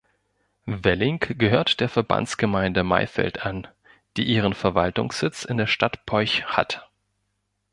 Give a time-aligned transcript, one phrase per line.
[0.65, 3.67] Welling gehört der Verbandsgemeinde Maifeld an,
[4.17, 6.89] die ihren Verwaltungssitz in der Stadt Polch hat.